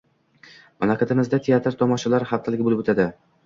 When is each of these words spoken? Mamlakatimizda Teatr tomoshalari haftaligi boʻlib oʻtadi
Mamlakatimizda 0.83 1.41
Teatr 1.49 1.79
tomoshalari 1.85 2.33
haftaligi 2.33 2.69
boʻlib 2.69 2.87
oʻtadi 2.89 3.11